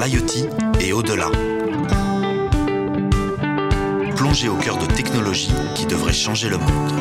[0.00, 0.48] l'IoT
[0.80, 1.30] et au-delà.
[4.16, 6.92] Plongez au cœur de technologies qui devraient changer le monde.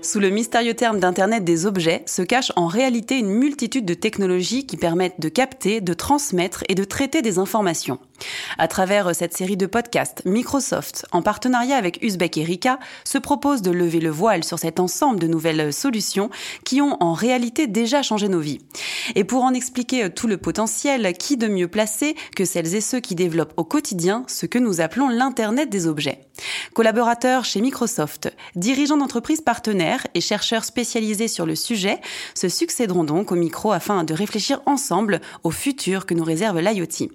[0.00, 4.64] Sous le mystérieux terme d'Internet des objets se cache en réalité une multitude de technologies
[4.64, 7.98] qui permettent de capter, de transmettre et de traiter des informations.
[8.58, 13.62] À travers cette série de podcasts, Microsoft, en partenariat avec Uzbek et Rika, se propose
[13.62, 16.30] de lever le voile sur cet ensemble de nouvelles solutions
[16.64, 18.60] qui ont en réalité déjà changé nos vies.
[19.14, 23.00] Et pour en expliquer tout le potentiel, qui de mieux placé que celles et ceux
[23.00, 26.20] qui développent au quotidien ce que nous appelons l'Internet des objets?
[26.74, 32.00] Collaborateurs chez Microsoft, dirigeants d'entreprises partenaires et chercheurs spécialisés sur le sujet
[32.34, 37.08] se succéderont donc au micro afin de réfléchir ensemble au futur que nous réserve l'IoT.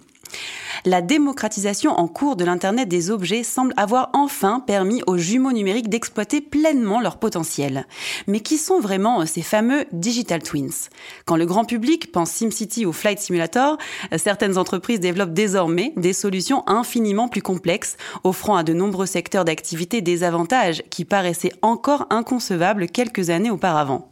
[0.86, 5.90] La démocratisation en cours de l'Internet des objets semble avoir enfin permis aux jumeaux numériques
[5.90, 7.88] d'exploiter pleinement leur potentiel.
[8.28, 10.90] Mais qui sont vraiment ces fameux digital twins?
[11.26, 13.78] Quand le grand public pense SimCity ou Flight Simulator,
[14.18, 20.02] certaines entreprises développent désormais des solutions infiniment plus complexes, offrant à de nombreux secteurs d'activité
[20.02, 24.10] des avantages qui paraissaient encore inconcevables quelques années auparavant.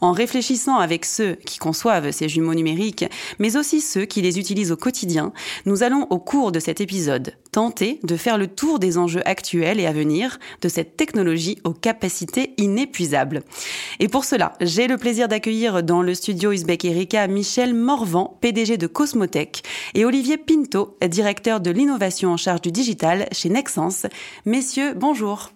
[0.00, 3.04] En réfléchissant avec ceux qui conçoivent ces jumeaux numériques,
[3.38, 5.32] mais aussi ceux qui les utilisent au quotidien,
[5.66, 9.78] nous allons au cours de cet épisode tenter de faire le tour des enjeux actuels
[9.78, 13.42] et à venir de cette technologie aux capacités inépuisables.
[14.00, 18.76] Et pour cela, j'ai le plaisir d'accueillir dans le studio Uzbek Erika Michel Morvan, PDG
[18.76, 19.62] de Cosmotech,
[19.94, 24.06] et Olivier Pinto, directeur de l'innovation en charge du digital chez Nexens.
[24.44, 25.50] Messieurs, bonjour.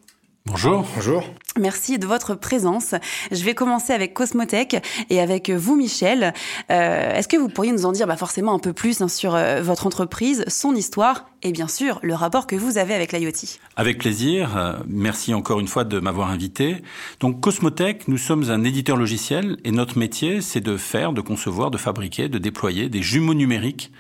[0.46, 0.86] Bonjour.
[0.94, 1.24] Bonjour.
[1.58, 2.94] Merci de votre présence.
[3.30, 6.32] Je vais commencer avec Cosmotech et avec vous, Michel.
[6.70, 9.34] Euh, Est-ce que vous pourriez nous en dire bah, forcément un peu plus hein, sur
[9.34, 13.58] euh, votre entreprise, son histoire et bien sûr le rapport que vous avez avec l'IoT?
[13.76, 14.56] Avec plaisir.
[14.56, 16.82] Euh, merci encore une fois de m'avoir invité.
[17.20, 21.70] Donc Cosmotech, nous sommes un éditeur logiciel et notre métier, c'est de faire, de concevoir,
[21.70, 23.92] de fabriquer, de déployer des jumeaux numériques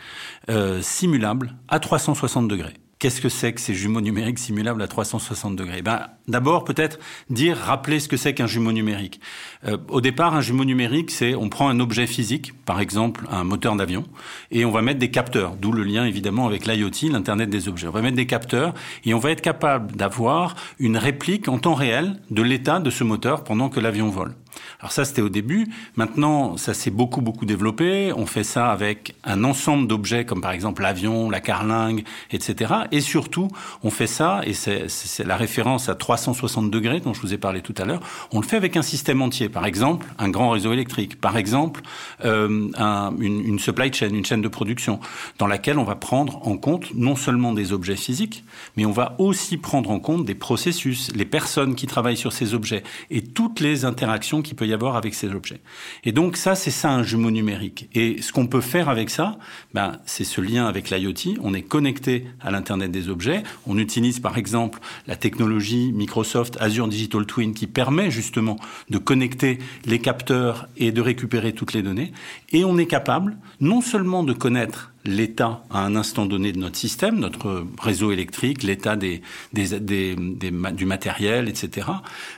[0.48, 2.74] euh, simulables à 360 degrés.
[2.98, 5.82] Qu'est-ce que c'est que ces jumeaux numériques simulables à 360 degrés?
[5.82, 6.98] Ben, D'abord, peut-être
[7.30, 9.18] dire, rappeler ce que c'est qu'un jumeau numérique.
[9.66, 13.44] Euh, au départ, un jumeau numérique, c'est on prend un objet physique, par exemple un
[13.44, 14.04] moteur d'avion,
[14.50, 17.88] et on va mettre des capteurs, d'où le lien évidemment avec l'IoT, l'Internet des objets.
[17.88, 18.74] On va mettre des capteurs
[19.06, 23.04] et on va être capable d'avoir une réplique en temps réel de l'état de ce
[23.04, 24.34] moteur pendant que l'avion vole.
[24.80, 25.66] Alors ça, c'était au début.
[25.96, 28.12] Maintenant, ça s'est beaucoup, beaucoup développé.
[28.16, 32.74] On fait ça avec un ensemble d'objets comme par exemple l'avion, la carlingue, etc.
[32.92, 33.48] Et surtout,
[33.82, 37.60] on fait ça, et c'est la référence à 360 degrés dont je vous ai parlé
[37.60, 38.00] tout à l'heure,
[38.32, 39.48] on le fait avec un système entier.
[39.48, 41.20] Par exemple, un grand réseau électrique.
[41.20, 41.80] Par exemple,
[42.24, 45.00] euh, un, une, une supply chain, une chaîne de production,
[45.38, 48.44] dans laquelle on va prendre en compte non seulement des objets physiques,
[48.76, 52.54] mais on va aussi prendre en compte des processus, les personnes qui travaillent sur ces
[52.54, 55.60] objets et toutes les interactions qu'il peut y avoir avec ces objets.
[56.04, 57.88] Et donc ça, c'est ça un jumeau numérique.
[57.94, 59.38] Et ce qu'on peut faire avec ça,
[59.74, 61.38] ben, c'est ce lien avec l'IoT.
[61.42, 63.42] On est connecté à l'Internet des objets.
[63.66, 68.58] On utilise par exemple la technologie Microsoft Azure Digital Twin qui permet justement
[68.90, 72.12] de connecter les capteurs et de récupérer toutes les données.
[72.50, 76.76] Et on est capable non seulement de connaître l'état à un instant donné de notre
[76.76, 79.22] système, notre réseau électrique, l'état des,
[79.52, 81.86] des, des, du matériel, etc.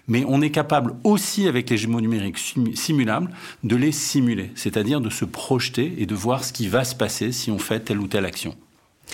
[0.09, 2.39] Mais on est capable aussi, avec les jumeaux numériques
[2.75, 3.31] simulables,
[3.65, 7.33] de les simuler, c'est-à-dire de se projeter et de voir ce qui va se passer
[7.33, 8.55] si on fait telle ou telle action.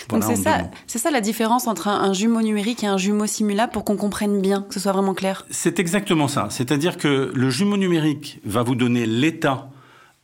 [0.09, 3.25] Voilà, c'est ça, c'est ça la différence entre un, un, jumeau numérique et un jumeau
[3.25, 5.47] simulable pour qu'on comprenne bien, que ce soit vraiment clair?
[5.49, 6.49] C'est exactement ça.
[6.51, 9.69] C'est-à-dire que le jumeau numérique va vous donner l'état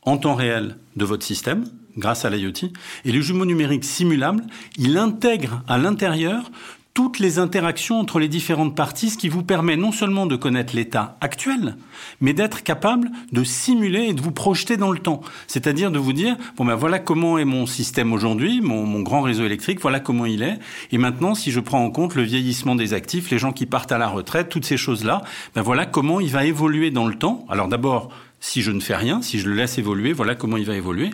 [0.02, 1.64] en temps réel de votre système,
[1.96, 2.70] grâce à l'IoT.
[3.04, 4.44] Et le jumeau numérique simulable,
[4.76, 6.50] il intègre à l'intérieur
[6.94, 10.76] toutes les interactions entre les différentes parties, ce qui vous permet non seulement de connaître
[10.76, 11.76] l'état actuel,
[12.20, 15.20] mais d'être capable de simuler et de vous projeter dans le temps.
[15.48, 19.22] C'est-à-dire de vous dire, bon ben voilà comment est mon système aujourd'hui, mon, mon, grand
[19.22, 20.60] réseau électrique, voilà comment il est.
[20.92, 23.92] Et maintenant, si je prends en compte le vieillissement des actifs, les gens qui partent
[23.92, 25.22] à la retraite, toutes ces choses-là,
[25.56, 27.44] ben voilà comment il va évoluer dans le temps.
[27.50, 30.64] Alors d'abord, si je ne fais rien, si je le laisse évoluer, voilà comment il
[30.64, 31.10] va évoluer.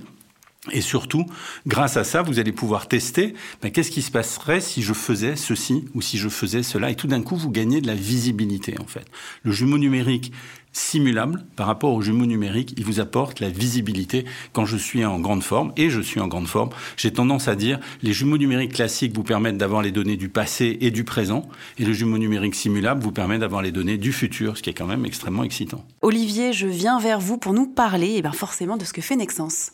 [0.73, 1.25] Et surtout,
[1.67, 5.35] grâce à ça, vous allez pouvoir tester ben, qu'est-ce qui se passerait si je faisais
[5.35, 6.91] ceci ou si je faisais cela.
[6.91, 9.07] Et tout d'un coup, vous gagnez de la visibilité, en fait.
[9.43, 10.33] Le jumeau numérique
[10.73, 15.19] simulable par rapport au jumeau numérique, il vous apporte la visibilité quand je suis en
[15.19, 16.69] grande forme, et je suis en grande forme.
[16.99, 20.77] J'ai tendance à dire, les jumeaux numériques classiques vous permettent d'avoir les données du passé
[20.83, 21.49] et du présent,
[21.79, 24.75] et le jumeau numérique simulable vous permet d'avoir les données du futur, ce qui est
[24.75, 25.87] quand même extrêmement excitant.
[26.03, 29.17] Olivier, je viens vers vous pour nous parler, et bien forcément, de ce que fait
[29.17, 29.73] Nexens.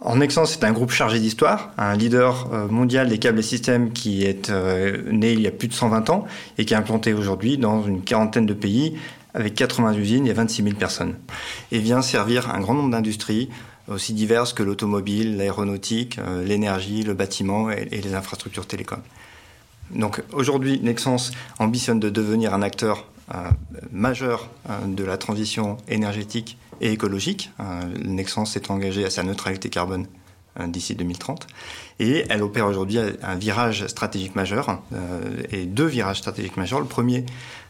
[0.00, 3.92] En Nexens, c'est un groupe chargé d'histoire, un leader euh, mondial des câbles et systèmes
[3.92, 6.26] qui est euh, né il y a plus de 120 ans
[6.58, 8.98] et qui est implanté aujourd'hui dans une quarantaine de pays
[9.34, 11.16] avec 80 usines et 26 000 personnes,
[11.72, 13.48] et vient servir un grand nombre d'industries
[13.88, 19.00] aussi diverses que l'automobile, l'aéronautique, euh, l'énergie, le bâtiment et, les infrastructures télécom.
[19.90, 23.06] Donc aujourd'hui, Nexens ambitionne de devenir un acteur
[23.90, 27.50] majeur euh, de la transition énergétique et écologique.
[28.04, 30.06] Nexens s'est engagé à sa neutralité carbone
[30.66, 31.46] d'ici 2030.
[32.00, 34.82] Et elle opère aujourd'hui un virage stratégique majeur,
[35.50, 36.80] et deux virages stratégiques majeurs.
[36.80, 37.24] Le premier,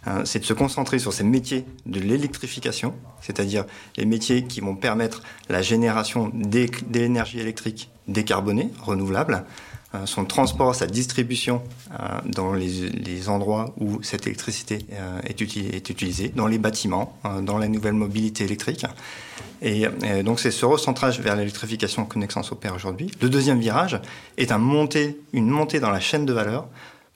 [0.06, 3.64] Hein, c'est de se concentrer sur ces métiers de l'électrification, c'est-à-dire
[3.96, 9.73] les métiers qui vont permettre la génération d'énergie électrique décarbonée, renouvelable, euh,
[10.06, 11.62] son transport, sa distribution
[11.92, 11.94] euh,
[12.26, 17.94] dans les, endroits où cette électricité euh, est, utilisée, dans les bâtiments, dans la nouvelle
[17.94, 18.84] mobilité électrique.
[19.62, 19.86] Et,
[20.24, 23.10] donc c'est ce recentrage vers l'électrification que Nexans opère aujourd'hui.
[23.22, 24.00] Le deuxième virage
[24.36, 26.66] est un une montée dans la chaîne de valeur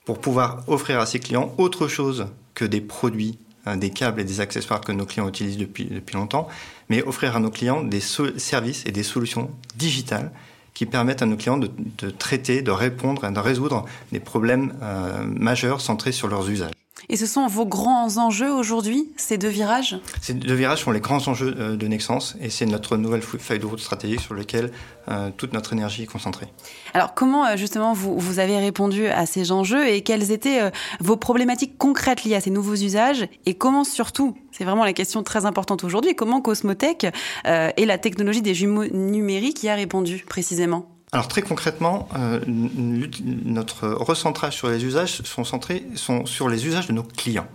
[0.05, 3.37] pour pouvoir offrir à ses clients autre chose que des produits,
[3.75, 6.47] des câbles et des accessoires que nos clients utilisent depuis, depuis longtemps,
[6.89, 10.31] mais offrir à nos clients des services et des solutions digitales
[10.79, 13.83] qui permettent à nos clients de, traiter, de répondre et de résoudre
[14.13, 16.71] des problèmes euh, majeurs centrés sur leurs usages.
[17.07, 19.97] Et ce sont vos grands enjeux aujourd'hui, ces deux virages?
[20.21, 23.59] Ces deux virages sont les grands enjeux euh, de Nexens et c'est notre nouvelle feuille
[23.59, 24.71] de route stratégique sur laquelle
[25.07, 26.47] euh, toute notre énergie est concentrée.
[26.93, 31.15] Alors comment euh, justement vous, vous avez répondu à ces enjeux et quelles étaient vos
[31.15, 33.27] problématiques concrètes liées à ces nouveaux usages?
[33.45, 37.07] Et comment surtout, c'est vraiment la question très importante aujourd'hui, comment Cosmotech
[37.45, 40.98] et la technologie des jumeaux numériques y a répondu précisément?
[41.11, 46.87] Alors très concrètement, euh, notre recentrage sur les usages sont centrés sont sur les usages
[46.87, 47.47] de nos clients.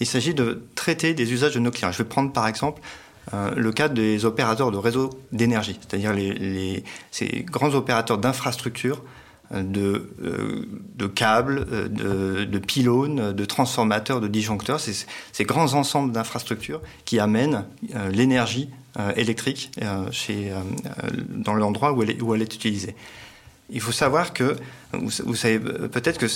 [0.00, 1.92] Il s'agit de traiter des usages de nos clients.
[1.92, 2.82] Je vais prendre par exemple
[3.32, 6.82] euh, le cas des opérateurs de réseaux d'énergie, c'est-à-dire les,
[7.12, 9.02] ces grands opérateurs d'infrastructures,
[9.52, 10.10] de,
[10.94, 17.64] de, câbles, de, pylônes, de transformateurs, de disjoncteurs, ces grands ensembles d'infrastructures qui amènent
[18.12, 18.68] l'énergie
[18.98, 20.58] euh, électrique euh, chez, euh,
[21.28, 22.96] dans l'endroit où elle, est, utilisée.
[23.68, 24.56] Il faut savoir que,
[24.92, 26.26] vous, savez peut-être que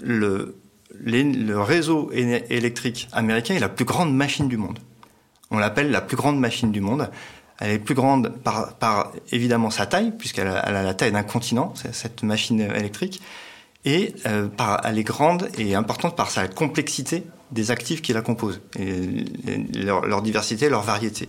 [0.00, 4.80] le réseau électrique américain est la plus grande machine du monde.
[5.52, 7.08] On l'appelle la plus grande machine du monde.
[7.58, 12.22] Elle est plus grande par, évidemment sa taille, puisqu'elle a, la taille d'un continent, cette
[12.22, 13.22] machine électrique,
[13.84, 14.14] et
[14.56, 18.60] par, elle est grande et importante par sa complexité des actifs qui la composent,
[19.74, 21.28] leur, diversité, leur variété.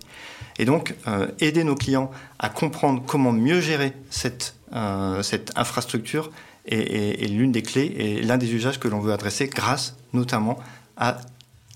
[0.60, 6.32] Et donc, euh, aider nos clients à comprendre comment mieux gérer cette, euh, cette infrastructure
[6.66, 10.58] est, l'une des clés et l'un des usages que l'on veut adresser grâce notamment
[10.98, 11.18] à,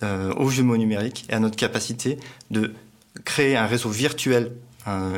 [0.04, 2.18] euh, aux jumeaux numériques et à notre capacité
[2.50, 2.74] de
[3.26, 4.54] créer un réseau virtuel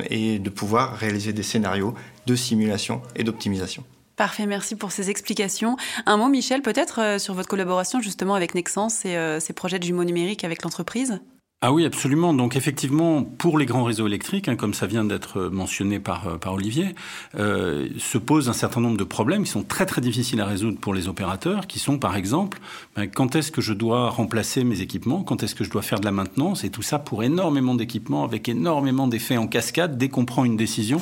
[0.09, 1.93] et de pouvoir réaliser des scénarios
[2.25, 3.83] de simulation et d'optimisation.
[4.15, 5.77] Parfait, merci pour ces explications.
[6.05, 10.03] Un mot, Michel, peut-être sur votre collaboration justement avec Nexens et ces projets de jumeaux
[10.03, 11.19] numériques avec l'entreprise?
[11.65, 12.33] Ah oui, absolument.
[12.33, 16.37] Donc effectivement, pour les grands réseaux électriques, hein, comme ça vient d'être mentionné par, euh,
[16.37, 16.93] par Olivier,
[17.39, 20.77] euh, se posent un certain nombre de problèmes qui sont très très difficiles à résoudre
[20.77, 22.59] pour les opérateurs, qui sont par exemple,
[22.97, 26.01] ben, quand est-ce que je dois remplacer mes équipements, quand est-ce que je dois faire
[26.01, 29.97] de la maintenance, et tout ça pour énormément d'équipements, avec énormément d'effets en cascade.
[29.97, 31.01] Dès qu'on prend une décision,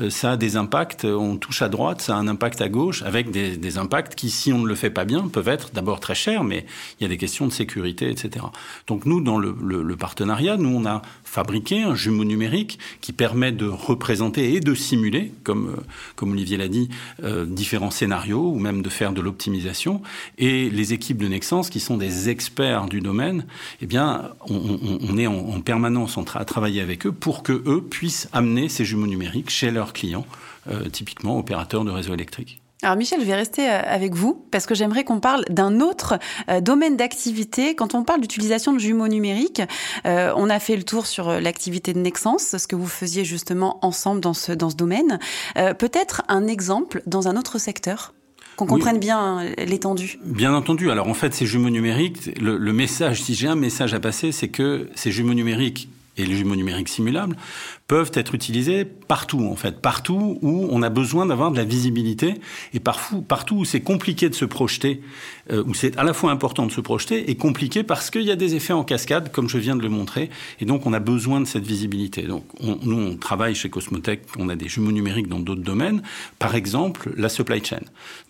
[0.00, 3.00] euh, ça a des impacts, on touche à droite, ça a un impact à gauche,
[3.04, 6.14] avec des, impacts qui, si on ne le fait pas bien, peuvent être d'abord très
[6.14, 6.66] chers, mais
[7.00, 8.44] il y a des questions de sécurité, etc.
[8.86, 13.66] Donc nous, dans le partenariat, nous, on a fabriqué un jumeau numérique qui permet de
[13.66, 15.76] représenter et de simuler, comme,
[16.22, 16.88] euh, Olivier l'a dit,
[17.22, 20.02] euh, différents scénarios ou même de faire de l'optimisation.
[20.38, 23.46] Et les équipes de Nexens, qui sont des experts du domaine,
[23.80, 28.68] eh bien, on, est en, permanence à travailler avec eux pour que eux puissent amener
[28.68, 30.26] ces jumeaux numériques chez leurs clients,
[30.68, 32.63] euh, typiquement opérateurs de réseau électrique.
[32.84, 36.18] Alors Michel, je vais rester euh, avec vous parce que j'aimerais qu'on parle d'un autre
[36.50, 37.74] euh, domaine d'activité.
[37.74, 39.62] Quand on parle d'utilisation de jumeaux numériques,
[40.04, 43.78] euh, on a fait le tour sur l'activité de Nexens, ce que vous faisiez justement
[43.80, 45.18] ensemble dans ce, dans ce domaine.
[45.54, 48.12] Peut-être un exemple dans un autre secteur
[48.56, 50.18] qu'on comprenne bien l'étendue.
[50.22, 50.90] Bien entendu.
[50.90, 54.30] Alors en fait, ces jumeaux numériques, le, le message, si j'ai un message à passer,
[54.30, 57.36] c'est que ces jumeaux numériques et les jumeaux numériques simulables
[57.86, 62.34] peuvent être utilisés partout, en fait, partout où on a besoin d'avoir de la visibilité
[62.72, 63.24] et partout,
[63.56, 65.02] où c'est compliqué de se projeter,
[65.50, 68.30] euh, où c'est à la fois important de se projeter et compliqué parce qu'il y
[68.30, 70.30] a des effets en cascade, comme je viens de le montrer,
[70.60, 72.22] et donc on a besoin de cette visibilité.
[72.22, 76.02] Donc on, nous, on travaille chez Cosmotech, on a des jumeaux numériques dans d'autres domaines,
[76.38, 77.80] par exemple la supply chain.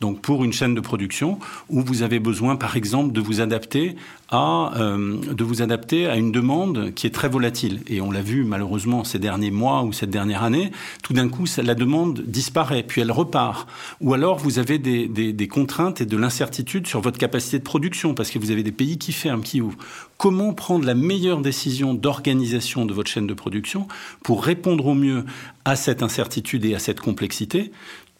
[0.01, 1.39] Donc pour une chaîne de production
[1.69, 3.95] où vous avez besoin, par exemple, de vous adapter
[4.35, 7.81] à euh, de vous adapter à une demande qui est très volatile.
[7.87, 10.73] Et on l'a vu malheureusement ces derniers mois ou cette dernière année.
[11.03, 13.69] Tout d'un coup, la demande disparaît, puis elle repart.
[14.01, 18.31] Ou alors vous avez des, contraintes et de l'incertitude sur votre capacité de production parce
[18.31, 19.79] que vous avez des pays qui ferment, qui ouvrent.
[20.19, 23.87] Comment prendre la meilleure décision d'organisation de votre chaîne de production
[24.23, 25.25] pour répondre au mieux
[25.65, 27.71] à cette incertitude et à cette complexité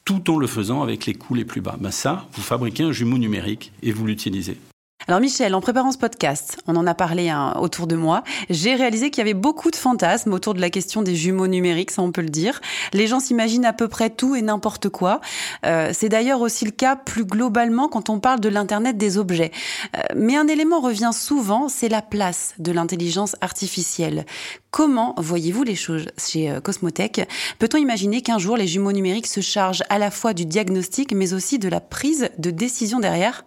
[0.05, 1.77] tout en le faisant avec les coûts les plus bas?
[1.81, 4.59] Ben ça, vous fabriquez un jumeau numérique et vous l'utilisez.
[5.07, 8.75] Alors Michel, en préparant ce podcast, on en a parlé hein, autour de moi, j'ai
[8.75, 12.01] réalisé qu'il y avait beaucoup de fantasmes autour de la question des jumeaux numériques, ça
[12.01, 12.63] on peut le dire.
[12.95, 15.21] Les gens s'imaginent à peu près tout et n'importe quoi.
[15.67, 19.53] Euh, c'est d'ailleurs aussi le cas plus globalement quand on parle de l'Internet des objets.
[19.95, 24.25] Euh, mais un élément revient souvent, c'est la place de l'intelligence artificielle.
[24.71, 27.29] Comment voyez-vous les choses chez euh, Cosmotech?
[27.59, 31.35] Peut-on imaginer qu'un jour les jumeaux numériques se chargent à la fois du diagnostic mais
[31.35, 33.45] aussi de la prise de décision derrière?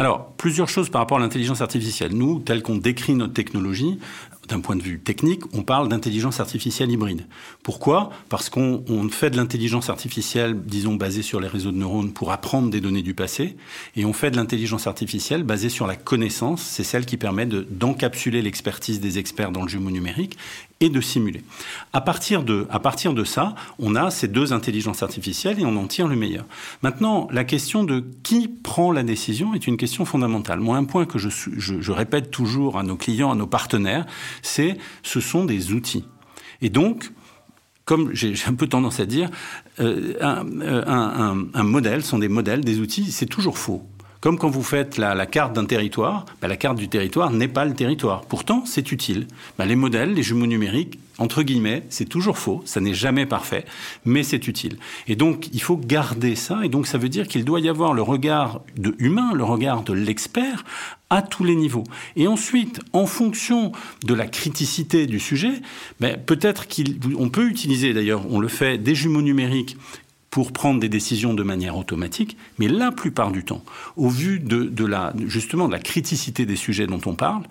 [0.00, 2.12] Alors, plusieurs choses par rapport à l'intelligence artificielle.
[2.14, 3.98] Nous, tel qu'on décrit notre technologie,
[4.48, 7.26] d'un point de vue technique, on parle d'intelligence artificielle hybride.
[7.62, 8.10] Pourquoi?
[8.28, 12.70] Parce qu'on fait de l'intelligence artificielle, disons, basée sur les réseaux de neurones pour apprendre
[12.70, 13.56] des données du passé,
[13.96, 18.42] et on fait de l'intelligence artificielle basée sur la connaissance, c'est celle qui permet d'encapsuler
[18.42, 20.36] l'expertise des experts dans le jumeau numérique
[20.80, 21.42] et de simuler.
[21.92, 25.76] À partir de, à partir de ça, on a ces deux intelligences artificielles et on
[25.76, 26.44] en tire le meilleur.
[26.82, 30.60] Maintenant, la question de qui prend la décision est une question fondamentale.
[30.60, 34.06] Moi, un point que je, répète toujours à nos clients, à nos partenaires,
[34.42, 36.04] c'est ce sont des outils.
[36.60, 37.10] Et donc,
[37.84, 39.30] comme j'ai un peu tendance à dire,
[39.80, 43.88] euh, un, euh, un, un modèle sont des modèles, des outils, c'est toujours faux.
[44.20, 47.64] Comme quand vous faites la, carte d'un territoire, bah, la carte du territoire n'est pas
[47.64, 48.22] le territoire.
[48.22, 49.28] Pourtant, c'est utile.
[49.58, 53.64] Bah, les modèles, les jumeaux numériques, entre guillemets, c'est toujours faux, ça n'est jamais parfait,
[54.04, 54.78] mais c'est utile.
[55.06, 57.92] Et donc, il faut garder ça, et donc ça veut dire qu'il doit y avoir
[57.92, 60.64] le regard de humain, le regard de l'expert
[61.10, 61.84] à tous les niveaux.
[62.16, 63.72] Et ensuite, en fonction
[64.04, 65.52] de la criticité du sujet,
[66.00, 69.76] ben, peut-être qu'on peut utiliser, d'ailleurs, on le fait, des jumeaux numériques
[70.30, 73.64] pour prendre des décisions de manière automatique, mais la plupart du temps,
[73.96, 77.44] au vu de, la, justement de la criticité des sujets dont on parle,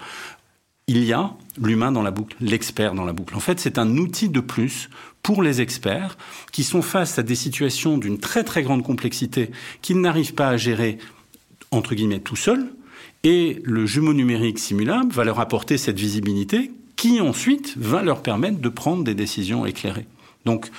[0.88, 3.36] il y a l'humain dans la boucle, l'expert dans la boucle.
[3.36, 4.89] En fait, c'est un outil de plus
[5.22, 6.17] pour les experts
[6.53, 10.57] qui sont face à des situations d'une très très grande complexité qu'ils n'arrivent pas à
[10.57, 10.98] gérer
[11.72, 12.72] entre guillemets tout seuls.
[13.24, 18.60] Et le jumeau numérique simulable va leur apporter cette visibilité qui ensuite va leur permettre
[18.60, 20.07] de prendre des décisions éclairées.
[20.46, 20.69] Donc,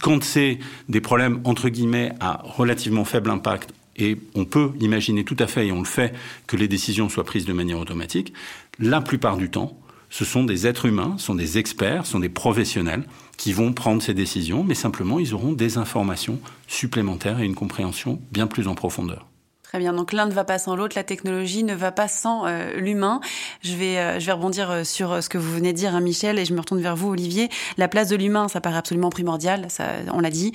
[0.00, 0.58] quand c'est
[0.88, 5.68] des problèmes entre guillemets à relativement faible impact, et on peut imaginer tout à fait,
[5.68, 6.14] et on le fait,
[6.46, 8.32] que les décisions soient prises de manière automatique,
[8.78, 9.78] la plupart du temps,
[10.10, 13.04] ce sont des êtres humains, sont des experts, sont des professionnels
[13.36, 18.20] qui vont prendre ces décisions, mais simplement ils auront des informations supplémentaires et une compréhension
[18.32, 19.26] bien plus en profondeur.
[19.68, 19.92] Très bien.
[19.92, 23.20] Donc l'un ne va pas sans l'autre, la technologie ne va pas sans euh, l'humain.
[23.62, 26.00] Je vais, euh, je vais rebondir euh, sur ce que vous venez de dire, hein,
[26.00, 27.48] Michel, et je me retourne vers vous, Olivier.
[27.76, 30.52] La place de l'humain, ça paraît absolument primordial, ça, on l'a dit.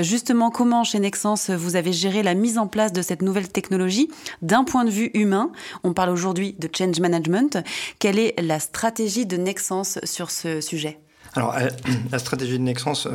[0.00, 4.10] justement, comment chez Nexens vous avez géré la mise en place de cette nouvelle technologie
[4.40, 5.52] d'un point de vue humain?
[5.82, 7.58] On parle aujourd'hui de change management.
[7.98, 10.98] Quelle est la stratégie de Nexens sur ce sujet?
[11.34, 11.54] Alors,
[12.12, 13.06] la stratégie de Nexens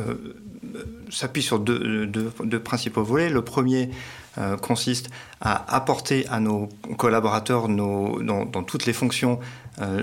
[1.10, 3.30] s'appuie sur deux, principaux volets.
[3.30, 3.90] Le premier
[4.38, 5.10] euh, consiste
[5.40, 9.40] à apporter à nos collaborateurs dans, toutes les fonctions
[9.80, 10.00] euh,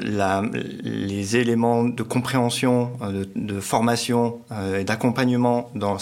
[0.84, 4.40] les éléments de compréhension, euh, de, formation
[4.78, 5.98] et d'accompagnement dans,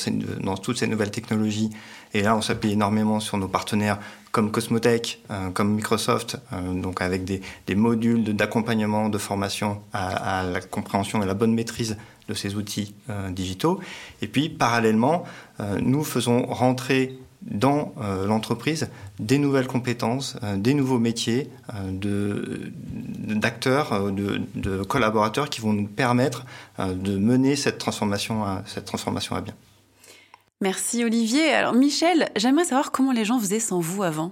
[0.55, 1.69] toutes ces nouvelles technologies.
[2.15, 3.99] Et là, on s'appuie énormément sur nos partenaires
[4.31, 5.21] comme Cosmotech,
[5.53, 6.37] comme Microsoft,
[6.73, 12.33] donc avec des, modules d'accompagnement, de, formation à, la compréhension et la bonne maîtrise de
[12.33, 12.95] ces outils
[13.29, 13.79] digitaux.
[14.21, 15.23] Et puis, parallèlement,
[15.81, 22.69] nous faisons rentrer dans euh, l'entreprise des nouvelles compétences, euh, des nouveaux métiers, euh,
[23.35, 26.45] d'acteurs, euh, de, de, collaborateurs qui vont nous permettre
[26.79, 29.53] euh, de mener cette transformation à, cette transformation à bien.
[30.61, 31.51] Merci Olivier.
[31.51, 34.31] Alors Michel, j'aimerais savoir comment les gens faisaient sans vous avant.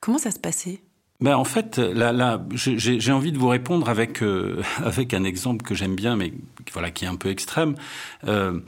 [0.00, 0.80] Comment ça se passait?
[1.20, 5.64] Ben en fait, là, là j'ai envie de vous répondre avec euh, avec un exemple
[5.64, 6.32] que j'aime bien, mais
[6.72, 7.76] voilà qui est un peu extrême.
[8.24, 8.60] Euh,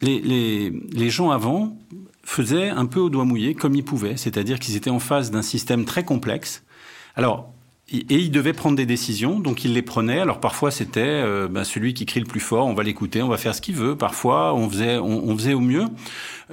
[0.00, 1.76] les, les, les gens avant
[2.28, 5.42] faisaient un peu au doigt mouillé, comme ils pouvaient, c'est-à-dire qu'ils étaient en face d'un
[5.42, 6.62] système très complexe.
[7.16, 7.50] Alors,
[7.90, 10.20] et ils devaient prendre des décisions, donc ils les prenaient.
[10.20, 13.28] Alors parfois c'était euh, ben, celui qui crie le plus fort, on va l'écouter, on
[13.28, 13.96] va faire ce qu'il veut.
[13.96, 15.86] Parfois on faisait, on, on faisait au mieux.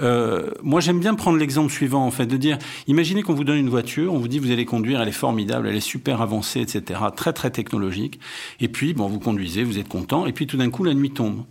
[0.01, 3.57] Euh, moi j'aime bien prendre l'exemple suivant en fait, de dire, imaginez qu'on vous donne
[3.57, 6.61] une voiture, on vous dit vous allez conduire, elle est formidable, elle est super avancée,
[6.61, 8.17] etc., très très technologique.
[8.61, 11.11] Et puis bon, vous conduisez, vous êtes content, et puis tout d'un coup la nuit
[11.11, 11.43] tombe.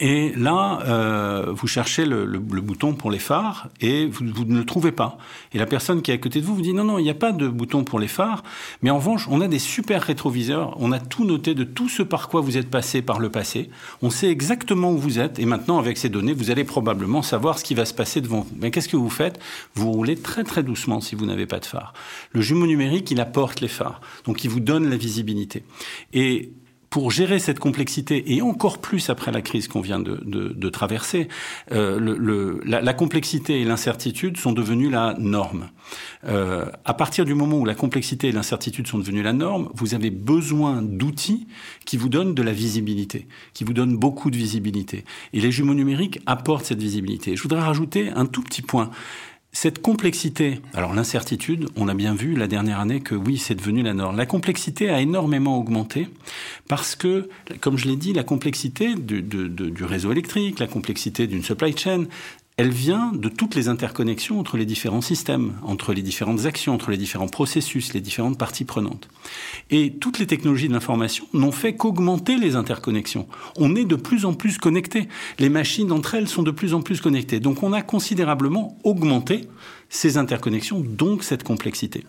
[0.00, 4.44] Et là, euh, vous cherchez le, le, le, bouton pour les phares et vous, vous,
[4.44, 5.18] ne le trouvez pas.
[5.52, 7.10] Et la personne qui est à côté de vous vous dit non, non, il n'y
[7.10, 8.42] a pas de bouton pour les phares.
[8.82, 10.74] Mais en revanche, on a des super rétroviseurs.
[10.80, 13.70] On a tout noté de tout ce par quoi vous êtes passé par le passé.
[14.02, 15.38] On sait exactement où vous êtes.
[15.38, 18.40] Et maintenant, avec ces données, vous allez probablement savoir ce qui va se passer devant
[18.40, 18.56] vous.
[18.60, 19.38] Mais qu'est-ce que vous faites?
[19.74, 21.92] Vous roulez très très doucement si vous n'avez pas de phare.
[22.32, 24.00] Le jumeau numérique, il apporte les phares.
[24.24, 25.62] Donc, il vous donne la visibilité.
[26.12, 26.52] Et
[26.94, 30.68] pour gérer cette complexité, et encore plus après la crise qu'on vient de, de, de
[30.68, 31.26] traverser,
[31.72, 35.70] euh, le, le, la, la, complexité et l'incertitude sont devenues la norme.
[36.28, 39.96] Euh, à partir du moment où la complexité et l'incertitude sont devenues la norme, vous
[39.96, 41.48] avez besoin d'outils
[41.84, 45.04] qui vous donnent de la visibilité, qui vous donnent beaucoup de visibilité.
[45.32, 47.34] Et les jumeaux numériques apportent cette visibilité.
[47.34, 48.92] Je voudrais rajouter un tout petit point.
[49.56, 53.84] Cette complexité, alors l'incertitude, on a bien vu la dernière année que oui, c'est devenu
[53.84, 54.16] la norme.
[54.16, 56.08] La complexité a énormément augmenté
[56.66, 57.30] parce que,
[57.60, 62.06] comme je l'ai dit, la complexité du, du réseau électrique, la complexité d'une supply chain,
[62.56, 66.92] elle vient de toutes les interconnexions entre les différents systèmes, entre les différentes actions, entre
[66.92, 69.08] les différents processus, les différentes parties prenantes.
[69.70, 73.26] Et toutes les technologies de l'information n'ont fait qu'augmenter les interconnexions.
[73.56, 75.08] On est de plus en plus connectés.
[75.40, 77.40] Les machines entre elles sont de plus en plus connectées.
[77.40, 79.48] Donc on a considérablement augmenté
[79.88, 82.04] ces interconnexions, donc cette complexité.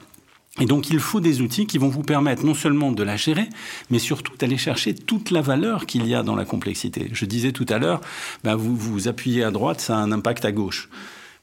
[0.59, 3.49] Et donc il faut des outils qui vont vous permettre non seulement de la gérer,
[3.89, 7.09] mais surtout d'aller chercher toute la valeur qu'il y a dans la complexité.
[7.11, 7.99] Je disais tout à l'heure,
[8.43, 10.89] ben vous vous appuyez à droite, ça a un impact à gauche.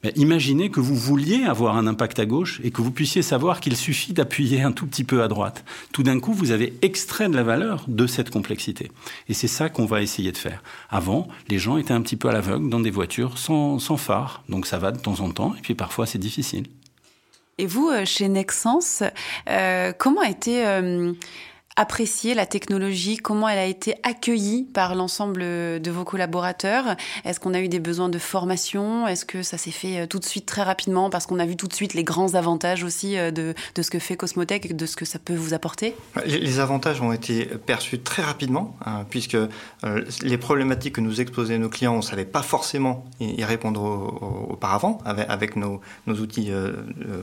[0.02, 3.60] Mais imaginez que vous vouliez avoir un impact à gauche et que vous puissiez savoir
[3.60, 5.64] qu'il suffit d'appuyer un tout petit peu à droite.
[5.92, 8.90] Tout d'un coup, vous avez extrait de la valeur de cette complexité.
[9.28, 10.62] Et c'est ça qu'on va essayer de faire.
[10.90, 14.42] Avant, les gens étaient un petit peu à l'aveugle dans des voitures sans, sans phare.
[14.48, 16.66] Donc ça va de temps en temps, et puis parfois c'est difficile.
[17.58, 19.02] Et vous, euh, chez Nexens,
[19.48, 20.64] euh, comment a été
[21.78, 26.96] euh, appréciée la technologie Comment elle a été accueillie par l'ensemble de vos collaborateurs.
[27.24, 29.06] Est-ce qu'on a eu des besoins de formation?
[29.06, 31.10] Est-ce que ça s'est fait tout de suite très rapidement?
[31.10, 33.98] Parce qu'on a vu tout de suite les grands avantages aussi de, de ce que
[33.98, 35.94] fait Cosmotech et de ce que ça peut vous apporter.
[36.26, 39.48] Les avantages ont été perçus très rapidement hein, puisque euh,
[40.22, 44.24] les problématiques que nous exposaient nos clients, on ne savait pas forcément y répondre au,
[44.24, 46.72] au, auparavant avec, avec nos, nos, outils euh,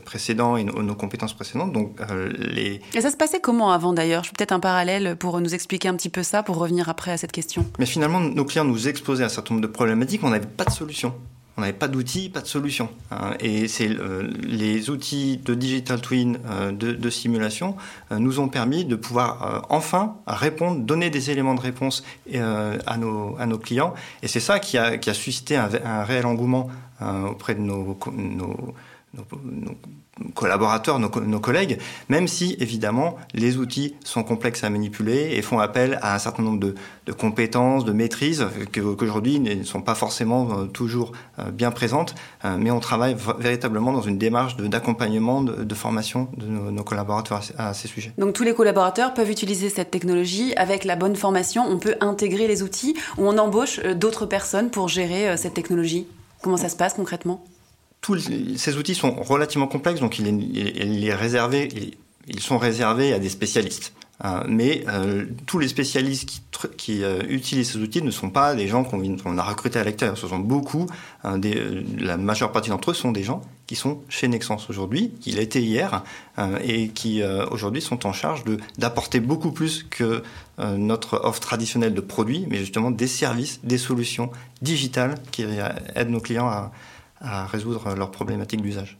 [0.04, 1.72] précédents et nos, nos, compétences précédentes.
[1.74, 2.82] Donc, euh, les...
[2.94, 4.24] Et ça se passait comment avant d'ailleurs?
[4.40, 7.34] Peut-être un parallèle pour nous expliquer un petit peu ça, pour revenir après à cette
[7.34, 7.66] question.
[7.78, 10.72] Mais finalement, nos clients nous exposaient un certain nombre de problématiques, on n'avait pas de
[10.72, 11.14] solution.
[11.58, 12.88] On n'avait pas d'outils, pas de solution.
[13.12, 13.34] Hein.
[13.42, 17.76] Et c'est euh, les outils de digital twin, euh, de, simulation,
[18.14, 23.36] euh, nous ont permis de pouvoir enfin répondre, donner des éléments de réponse à nos,
[23.38, 23.94] à clients.
[24.24, 26.70] Et c'est ça qui a, suscité un, réel engouement
[27.02, 28.74] auprès de nos, nos,
[29.44, 29.76] nos
[30.34, 31.80] collaborateurs, nos, collègues,
[32.10, 36.44] même si évidemment les outils sont complexes à manipuler et font appel à un certain
[36.44, 36.76] nombre de,
[37.14, 41.12] compétences, de maîtrises qu'aujourd'hui ne sont pas forcément toujours
[41.54, 46.84] bien présentes, mais on travaille véritablement dans une démarche d'accompagnement, de, de, formation de nos,
[46.84, 48.14] collaborateurs à ces sujets.
[48.18, 52.48] Donc tous les collaborateurs peuvent utiliser cette technologie avec la bonne formation, on peut intégrer
[52.48, 56.08] les outils ou on embauche d'autres personnes pour gérer cette technologie.
[56.42, 57.44] Comment ça se passe concrètement?
[58.02, 61.94] Tous ces outils sont relativement complexes, donc il est, il est réservé, il,
[62.28, 63.94] ils sont réservés à des spécialistes.
[64.26, 66.42] Euh, mais euh, tous les spécialistes qui,
[66.76, 69.84] qui euh, utilisent ces outils ne sont pas des gens qu'on qu a recrutés à
[69.86, 70.18] l'extérieur.
[70.18, 70.88] Ce sont beaucoup,
[71.38, 75.32] des, la majeure partie d'entre eux sont des gens qui sont chez Nexens aujourd'hui, qui
[75.32, 76.04] l'étaient hier,
[76.64, 78.44] et qui aujourd'hui sont en charge
[78.78, 80.24] d'apporter beaucoup plus que
[80.58, 84.32] notre offre traditionnelle de produits, mais justement des services, des solutions
[84.64, 85.44] digitales qui
[85.96, 86.72] aident nos clients à,
[87.20, 89.00] à résoudre leurs problématiques d'usage.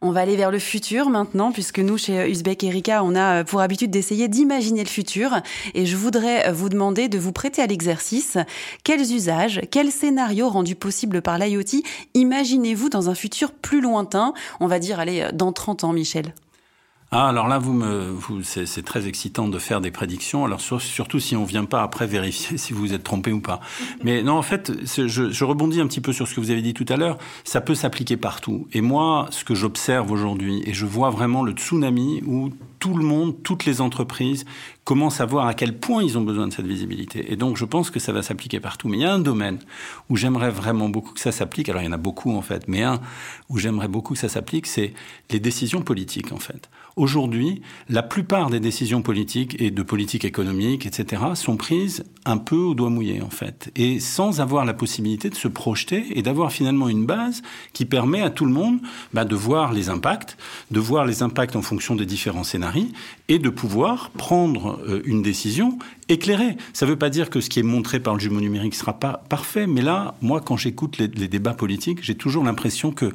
[0.00, 3.60] On va aller vers le futur maintenant, puisque nous, chez Uzbek Erika, on a pour
[3.60, 5.40] habitude d'essayer d'imaginer le futur.
[5.74, 8.38] Et je voudrais vous demander de vous prêter à l'exercice.
[8.84, 11.82] Quels usages, quels scénarios rendus possibles par l'IoT
[12.14, 14.34] imaginez-vous dans un futur plus lointain?
[14.60, 16.32] On va dire, allez, dans 30 ans, Michel.
[17.10, 20.44] Ah, alors là, vous me, vous, c'est très excitant de faire des prédictions.
[20.44, 23.40] Alors sur, surtout si on vient pas après vérifier si vous vous êtes trompé ou
[23.40, 23.60] pas.
[24.04, 26.60] Mais non, en fait, je, je, rebondis un petit peu sur ce que vous avez
[26.60, 27.16] dit tout à l'heure.
[27.44, 28.68] Ça peut s'appliquer partout.
[28.74, 33.04] Et moi, ce que j'observe aujourd'hui, et je vois vraiment le tsunami où tout le
[33.04, 34.44] monde, toutes les entreprises
[34.88, 37.30] commencent à voir à quel point ils ont besoin de cette visibilité.
[37.30, 38.88] Et donc, je pense que ça va s'appliquer partout.
[38.88, 39.58] Mais il y a un domaine
[40.08, 41.68] où j'aimerais vraiment beaucoup que ça s'applique.
[41.68, 42.66] Alors, il y en a beaucoup, en fait.
[42.68, 42.98] Mais un
[43.50, 44.94] où j'aimerais beaucoup que ça s'applique, c'est
[45.28, 46.70] les décisions politiques, en fait.
[46.96, 52.56] Aujourd'hui, la plupart des décisions politiques et de politique économique, etc., sont prises un peu
[52.56, 53.70] au doigt mouillé, en fait.
[53.76, 57.42] Et sans avoir la possibilité de se projeter et d'avoir finalement une base
[57.74, 58.80] qui permet à tout le monde
[59.12, 60.38] bah, de voir les impacts,
[60.70, 62.88] de voir les impacts en fonction des différents scénarios
[63.28, 66.56] et de pouvoir prendre euh, une décision éclairée.
[66.72, 68.98] Ça ne veut pas dire que ce qui est montré par le jumeau numérique sera
[68.98, 73.12] pas parfait, mais là, moi, quand j'écoute les, les débats politiques, j'ai toujours l'impression que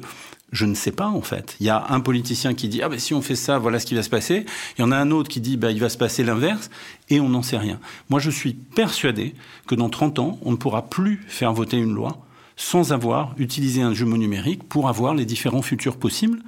[0.54, 1.56] je ne sais pas en fait.
[1.60, 3.86] Il y a un politicien qui dit ah ben si on fait ça, voilà ce
[3.86, 4.46] qui va se passer.
[4.78, 6.70] Il y en a un autre qui dit ben il va se passer l'inverse
[7.10, 7.80] et on n'en sait rien.
[8.08, 9.34] Moi je suis persuadé
[9.66, 12.24] que dans 30 ans, on ne pourra plus faire voter une loi
[12.56, 16.40] sans avoir utilisé un jumeau numérique pour avoir les différents futurs possibles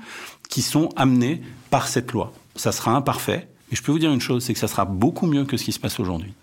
[0.48, 2.32] qui sont amenés par cette loi.
[2.54, 5.26] Ça sera imparfait, mais je peux vous dire une chose, c'est que ça sera beaucoup
[5.26, 6.34] mieux que ce qui se passe aujourd'hui.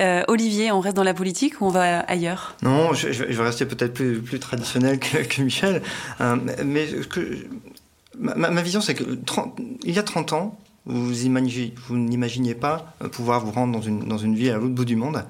[0.00, 2.54] Euh, Olivier, on reste dans la politique ou on va ailleurs?
[2.62, 5.82] Non, je, je, vais rester peut-être plus, plus, traditionnel que, que Michel.
[6.20, 7.36] Euh, mais que,
[8.18, 12.94] ma, ma, vision, c'est que 30, il y a 30 ans, vous, vous n'imaginiez pas
[13.10, 15.24] pouvoir vous rendre dans une, dans une ville à l'autre bout du monde.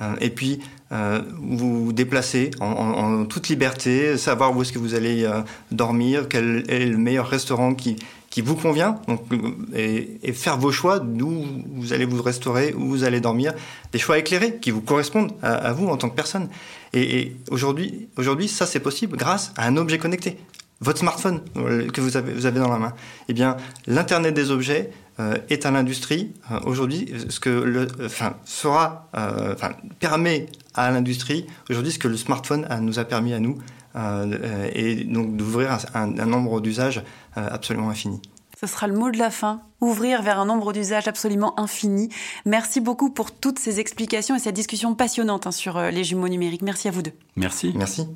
[0.00, 0.60] Euh, et puis,
[0.92, 5.24] euh, vous vous déplacer en, en, en, toute liberté, savoir où est-ce que vous allez
[5.24, 7.96] euh, dormir, quel est le meilleur restaurant qui,
[8.32, 9.20] qui vous convient, donc,
[9.74, 13.52] et, faire vos choix d'où vous allez vous restaurer, où vous allez dormir,
[13.92, 16.48] des choix éclairés qui vous correspondent à, vous en tant que personne.
[16.94, 20.38] Et, aujourd'hui, aujourd'hui, ça c'est possible grâce à un objet connecté.
[20.80, 21.42] Votre smartphone
[21.92, 22.94] que vous avez, vous avez dans la main.
[23.28, 24.90] Eh bien, l'Internet des objets
[25.20, 30.90] euh, est à l'industrie euh, aujourd'hui ce que le, enfin, sera, euh, enfin, permet à
[30.90, 33.81] l'industrie aujourd'hui ce que le smartphone nous a permis à nous euh,
[34.74, 37.02] et donc d'ouvrir un, un, un, nombre d'usages
[37.34, 38.20] absolument infini.
[38.60, 42.10] Ce sera le mot de la fin, ouvrir vers un nombre d'usages absolument infini.
[42.46, 46.62] Merci beaucoup pour toutes ces explications et cette discussion passionnante hein, sur les jumeaux numériques.
[46.62, 47.14] Merci à vous deux.
[47.36, 47.72] Merci.
[47.74, 48.06] Merci.